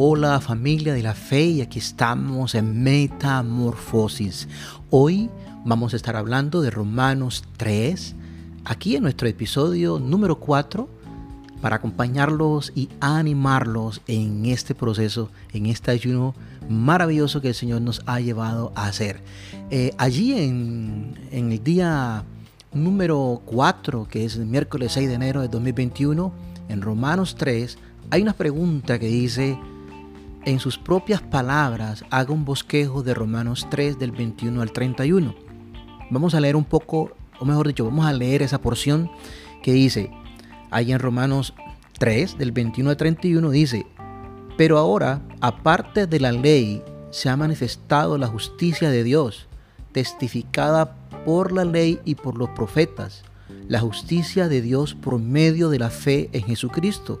[0.00, 4.46] Hola familia de la fe y aquí estamos en Metamorfosis.
[4.90, 5.28] Hoy
[5.64, 8.14] vamos a estar hablando de Romanos 3,
[8.64, 10.88] aquí en nuestro episodio número 4,
[11.60, 16.32] para acompañarlos y animarlos en este proceso, en este ayuno
[16.68, 19.20] maravilloso que el Señor nos ha llevado a hacer.
[19.70, 22.22] Eh, allí en, en el día
[22.72, 26.32] número 4, que es el miércoles 6 de enero de 2021,
[26.68, 27.76] en Romanos 3,
[28.10, 29.58] hay una pregunta que dice,
[30.44, 35.34] en sus propias palabras, haga un bosquejo de Romanos 3 del 21 al 31.
[36.10, 39.10] Vamos a leer un poco, o mejor dicho, vamos a leer esa porción
[39.62, 40.10] que dice,
[40.70, 41.54] ahí en Romanos
[41.98, 43.86] 3 del 21 al 31 dice,
[44.56, 49.48] pero ahora, aparte de la ley, se ha manifestado la justicia de Dios,
[49.92, 53.22] testificada por la ley y por los profetas,
[53.66, 57.20] la justicia de Dios por medio de la fe en Jesucristo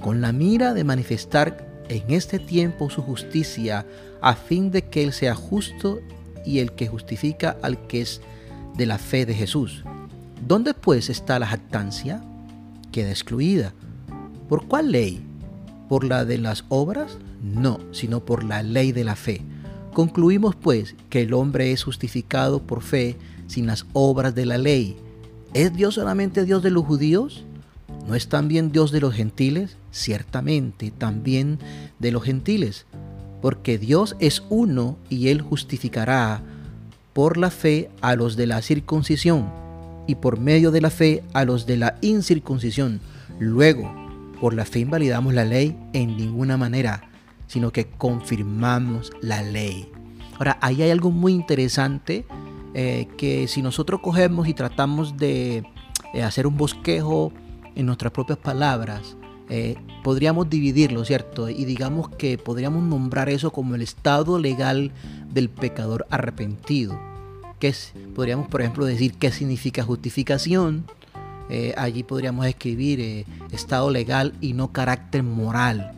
[0.00, 3.86] con la mira de manifestar en este tiempo su justicia,
[4.20, 6.00] a fin de que Él sea justo
[6.44, 8.20] y el que justifica al que es
[8.76, 9.84] de la fe de Jesús.
[10.46, 12.22] ¿Dónde pues está la jactancia?
[12.92, 13.74] Queda excluida.
[14.48, 15.20] ¿Por cuál ley?
[15.88, 17.18] ¿Por la de las obras?
[17.42, 19.42] No, sino por la ley de la fe.
[19.92, 23.16] Concluimos pues que el hombre es justificado por fe
[23.48, 24.96] sin las obras de la ley.
[25.52, 27.44] ¿Es Dios solamente Dios de los judíos?
[28.06, 29.76] ¿No es también Dios de los gentiles?
[29.92, 31.58] Ciertamente, también
[31.98, 32.86] de los gentiles,
[33.40, 36.42] porque Dios es uno y Él justificará
[37.12, 39.50] por la fe a los de la circuncisión
[40.06, 43.00] y por medio de la fe a los de la incircuncisión.
[43.38, 43.92] Luego,
[44.40, 47.10] por la fe invalidamos la ley en ninguna manera,
[47.46, 49.88] sino que confirmamos la ley.
[50.38, 52.24] Ahora, ahí hay algo muy interesante
[52.74, 55.64] eh, que si nosotros cogemos y tratamos de
[56.14, 57.32] eh, hacer un bosquejo
[57.80, 59.16] en nuestras propias palabras,
[59.48, 61.48] eh, podríamos dividirlo, ¿cierto?
[61.48, 64.92] Y digamos que podríamos nombrar eso como el estado legal
[65.32, 66.98] del pecador arrepentido.
[67.58, 70.84] Que es, podríamos, por ejemplo, decir qué significa justificación.
[71.48, 75.92] Eh, allí podríamos escribir eh, estado legal y no carácter moral.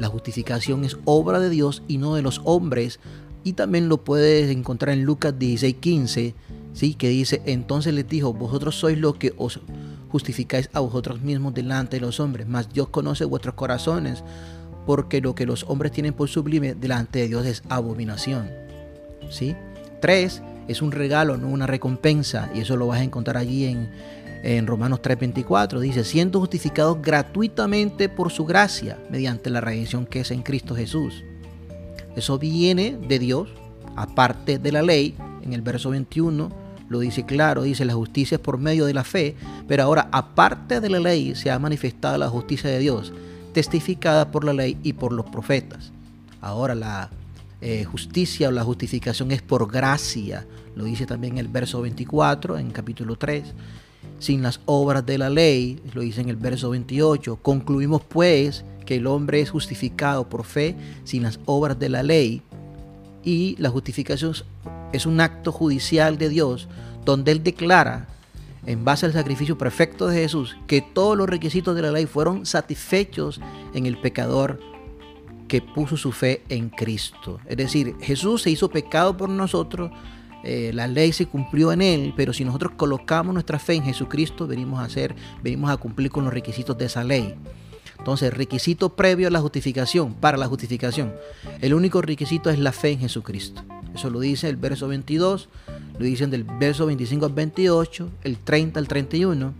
[0.00, 2.98] La justificación es obra de Dios y no de los hombres.
[3.44, 6.34] Y también lo puedes encontrar en Lucas 16:15,
[6.72, 6.94] ¿sí?
[6.94, 9.60] que dice, entonces les dijo, vosotros sois lo que os
[10.10, 14.24] justificáis a vosotros mismos delante de los hombres, mas Dios conoce vuestros corazones,
[14.86, 18.50] porque lo que los hombres tienen por sublime delante de Dios es abominación.
[19.30, 19.54] ¿Sí?
[20.00, 23.90] Tres, es un regalo, no una recompensa, y eso lo vas a encontrar allí en,
[24.42, 25.78] en Romanos 3:24.
[25.80, 31.24] Dice, siendo justificados gratuitamente por su gracia, mediante la redención que es en Cristo Jesús.
[32.16, 33.48] Eso viene de Dios,
[33.96, 36.59] aparte de la ley, en el verso 21
[36.90, 39.36] lo dice claro, dice la justicia es por medio de la fe,
[39.68, 43.12] pero ahora aparte de la ley se ha manifestado la justicia de Dios,
[43.54, 45.92] testificada por la ley y por los profetas.
[46.40, 47.08] Ahora la
[47.60, 52.72] eh, justicia o la justificación es por gracia, lo dice también el verso 24 en
[52.72, 53.44] capítulo 3.
[54.18, 58.96] Sin las obras de la ley, lo dice en el verso 28, concluimos pues que
[58.96, 60.74] el hombre es justificado por fe
[61.04, 62.42] sin las obras de la ley
[63.22, 64.34] y la justificación
[64.92, 66.68] es un acto judicial de Dios
[67.04, 68.08] donde Él declara,
[68.66, 72.44] en base al sacrificio perfecto de Jesús, que todos los requisitos de la ley fueron
[72.44, 73.40] satisfechos
[73.74, 74.60] en el pecador
[75.48, 77.40] que puso su fe en Cristo.
[77.46, 79.90] Es decir, Jesús se hizo pecado por nosotros,
[80.44, 84.46] eh, la ley se cumplió en Él, pero si nosotros colocamos nuestra fe en Jesucristo,
[84.46, 87.34] venimos a hacer, venimos a cumplir con los requisitos de esa ley.
[87.98, 91.12] Entonces, requisito previo a la justificación, para la justificación,
[91.60, 93.62] el único requisito es la fe en Jesucristo.
[93.94, 95.48] Eso lo dice el verso 22,
[95.98, 99.52] lo dicen del verso 25 al 28, el 30 al 31.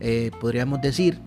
[0.00, 1.18] Eh, podríamos decir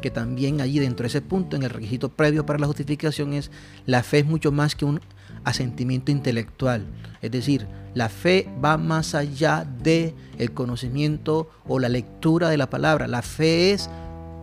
[0.00, 3.50] que también allí dentro de ese punto, en el requisito previo para la justificación, es
[3.86, 5.00] la fe es mucho más que un
[5.44, 6.84] asentimiento intelectual.
[7.20, 10.14] Es decir, la fe va más allá de
[10.54, 13.08] conocimiento o la lectura de la palabra.
[13.08, 13.90] La fe es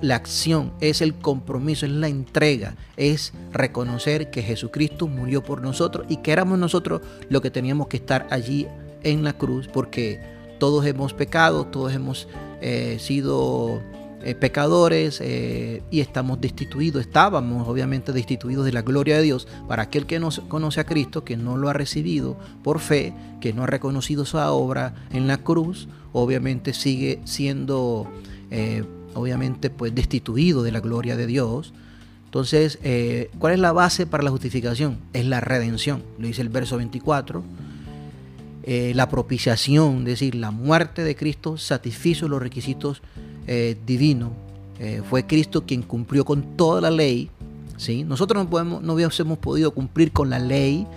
[0.01, 6.05] la acción, es el compromiso, es la entrega, es reconocer que Jesucristo murió por nosotros
[6.09, 8.67] y que éramos nosotros los que teníamos que estar allí
[9.03, 10.19] en la cruz porque
[10.59, 12.27] todos hemos pecado, todos hemos
[12.61, 13.81] eh, sido
[14.23, 19.47] eh, pecadores eh, y estamos destituidos, estábamos obviamente destituidos de la gloria de Dios.
[19.67, 23.53] Para aquel que no conoce a Cristo, que no lo ha recibido por fe, que
[23.53, 28.07] no ha reconocido su obra en la cruz, obviamente sigue siendo,
[29.15, 31.73] obviamente, pues destituido de la gloria de Dios.
[32.25, 32.79] Entonces,
[33.39, 34.99] ¿cuál es la base para la justificación?
[35.13, 37.43] Es la redención, lo dice el verso 24
[38.67, 43.03] eh, la propiciación, es decir, la muerte de Cristo satisfizo los requisitos
[43.45, 44.31] eh, divinos.
[44.79, 47.29] Eh, fue Cristo quien cumplió con toda la ley.
[47.77, 48.03] ¿sí?
[48.03, 50.87] Nosotros no, podemos, no hubiésemos podido cumplir con la ley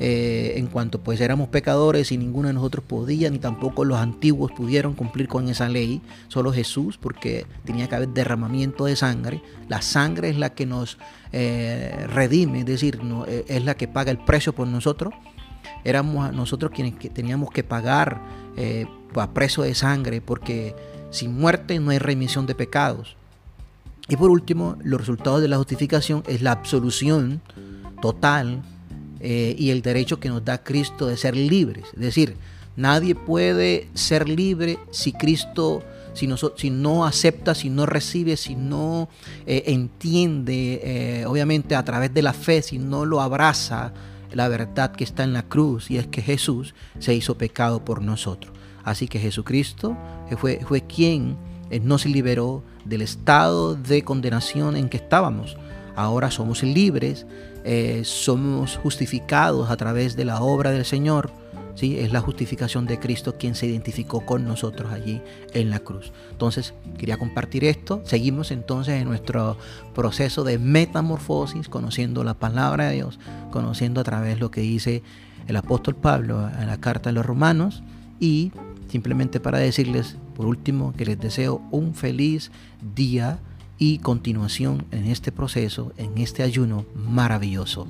[0.00, 4.94] en cuanto pues éramos pecadores y ninguno de nosotros podía, ni tampoco los antiguos pudieron
[4.94, 9.40] cumplir con esa ley, solo Jesús, porque tenía que haber derramamiento de sangre.
[9.68, 10.98] La sangre es la que nos
[11.32, 15.14] redime, es decir, no, es la que paga el precio por nosotros
[15.84, 18.20] éramos nosotros quienes teníamos que pagar
[18.56, 20.74] eh, a precio de sangre, porque
[21.10, 23.16] sin muerte no hay remisión de pecados.
[24.08, 27.40] Y por último, los resultados de la justificación es la absolución
[28.02, 28.62] total
[29.24, 31.86] eh, y el derecho que nos da Cristo de ser libres.
[31.94, 32.36] Es decir,
[32.76, 35.82] nadie puede ser libre si Cristo,
[36.12, 39.08] si no, si no acepta, si no recibe, si no
[39.46, 43.92] eh, entiende, obviamente a través de la fe, si no lo abraza
[44.32, 48.02] la verdad que está en la cruz y es que Jesús se hizo pecado por
[48.02, 48.52] nosotros.
[48.82, 49.96] Así que Jesucristo
[50.36, 51.36] fue, fue quien
[51.70, 55.56] eh, nos liberó del estado de condenación en que estábamos.
[55.96, 57.26] Ahora somos libres,
[57.64, 61.30] eh, somos justificados a través de la obra del Señor
[61.92, 65.20] es la justificación de Cristo quien se identificó con nosotros allí
[65.52, 66.12] en la cruz.
[66.30, 68.00] Entonces, quería compartir esto.
[68.04, 69.58] Seguimos entonces en nuestro
[69.94, 73.18] proceso de metamorfosis, conociendo la palabra de Dios,
[73.50, 75.02] conociendo a través lo que dice
[75.46, 77.82] el apóstol Pablo en la carta de los romanos
[78.18, 78.52] y
[78.88, 82.50] simplemente para decirles, por último, que les deseo un feliz
[82.94, 83.38] día
[83.78, 87.86] y continuación en este proceso, en este ayuno maravilloso.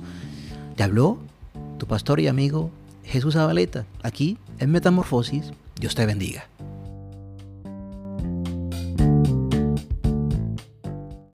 [0.75, 1.19] Te habló
[1.77, 2.71] tu pastor y amigo
[3.03, 5.51] Jesús Abaleta, aquí en Metamorfosis.
[5.79, 6.47] Dios te bendiga.